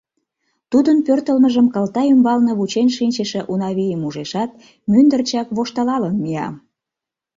[0.71, 4.51] Тудын пӧртылмыжым кылта ӱмбалне вучен шинчыше Унавийым ужешат,
[4.91, 6.47] мӱндырчак воштылалын мия.